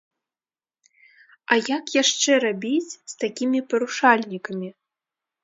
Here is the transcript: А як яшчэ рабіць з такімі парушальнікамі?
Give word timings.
А 1.53 1.57
як 1.77 1.85
яшчэ 2.01 2.31
рабіць 2.45 2.89
з 2.89 3.13
такімі 3.25 3.59
парушальнікамі? 3.75 4.69